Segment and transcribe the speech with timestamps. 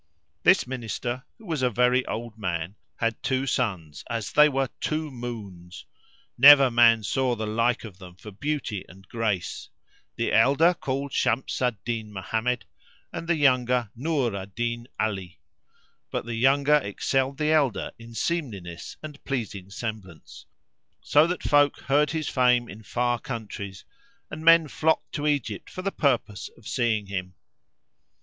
[0.41, 5.11] This Minister, who was a very old man, had two sons, as they were two
[5.11, 5.85] moons;
[6.39, 9.69] never man saw the like of them for beauty and grace,
[10.15, 12.65] the elder called Shams al Din Mohammed
[13.13, 15.39] and the younger Nur al Din Ali;
[16.09, 20.47] but the younger excelled the elder in seemliness and pleasing semblance,
[21.03, 23.85] so that folk heard his fame in far countries
[24.31, 27.35] and men flocked to Egypt for the purpose of seeing him.